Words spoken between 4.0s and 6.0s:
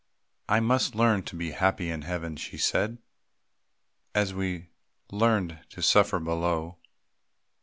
"As we learned to